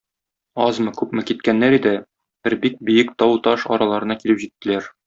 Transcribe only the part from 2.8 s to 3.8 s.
биек тау-таш